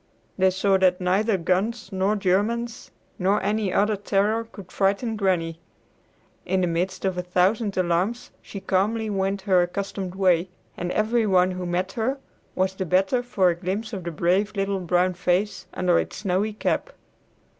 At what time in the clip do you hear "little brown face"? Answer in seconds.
14.55-15.67